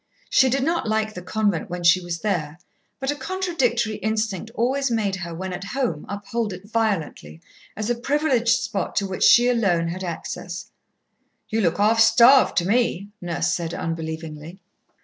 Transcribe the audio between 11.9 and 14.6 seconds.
starved, to me," Nurse said unbelievingly.